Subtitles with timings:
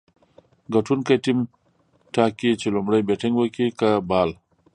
[0.73, 1.39] ګټونکی ټیم
[2.13, 4.29] ټاکي، چي لومړی بېټينګ وکي که بال.